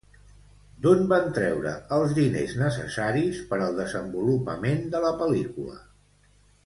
[0.85, 5.79] D'on van treure els diners necessaris per al desenvolupament de la pel·lícula?